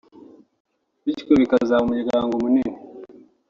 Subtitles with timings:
[1.05, 2.77] bityo bikazaba umuryango munini